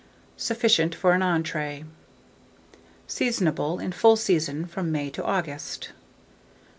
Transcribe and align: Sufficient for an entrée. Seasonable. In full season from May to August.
Sufficient 0.37 0.95
for 0.95 1.13
an 1.13 1.21
entrée. 1.21 1.85
Seasonable. 3.05 3.77
In 3.77 3.91
full 3.91 4.15
season 4.15 4.65
from 4.65 4.91
May 4.91 5.11
to 5.11 5.23
August. 5.23 5.91